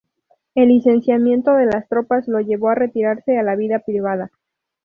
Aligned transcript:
El 0.55 0.69
licenciamiento 0.69 1.51
de 1.53 1.67
las 1.67 1.87
tropas 1.87 2.27
lo 2.27 2.39
llevó 2.41 2.69
a 2.69 2.73
retirarse 2.75 3.37
a 3.37 3.43
la 3.43 3.55
vida 3.55 3.77
privada. 3.85 4.31